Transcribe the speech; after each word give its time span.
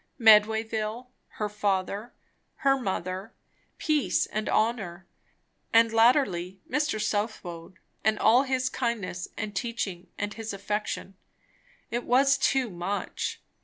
Medwayville, 0.19 1.09
her 1.37 1.47
father, 1.47 2.11
her 2.65 2.75
mother, 2.75 3.33
peace 3.77 4.25
and 4.25 4.49
honour, 4.49 5.05
and 5.71 5.93
latterly 5.93 6.59
Mr. 6.67 6.99
Southwode, 6.99 7.77
and 8.03 8.17
all 8.17 8.41
his 8.41 8.67
kindness 8.67 9.27
and 9.37 9.55
teaching 9.55 10.07
and 10.17 10.33
his 10.33 10.53
affection. 10.53 11.13
It 11.91 12.03
was 12.05 12.39
too 12.39 12.71
much. 12.71 13.41